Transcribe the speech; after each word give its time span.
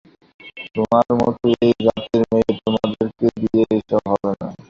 তোমার 0.75 1.07
মতো 1.19 1.45
এই 1.59 1.73
জাতের 1.85 2.23
মেয়ে, 2.31 2.53
তোমাদেরকে 2.65 3.25
দিয়ে 3.37 3.63
এসব 3.77 4.03
হবে 4.11 4.31
না। 4.39 4.47